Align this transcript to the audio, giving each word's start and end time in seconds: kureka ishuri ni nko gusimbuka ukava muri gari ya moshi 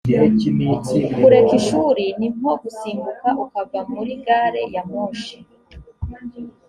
kureka 1.17 1.53
ishuri 1.59 2.03
ni 2.17 2.27
nko 2.35 2.51
gusimbuka 2.61 3.27
ukava 3.43 3.79
muri 3.93 4.13
gari 4.25 4.63
ya 4.73 4.81
moshi 4.89 5.35